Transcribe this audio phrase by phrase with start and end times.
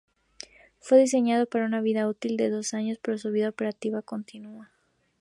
[0.79, 4.71] Fue diseñado para una vida útil de dos años, pero su vida operativa continúa.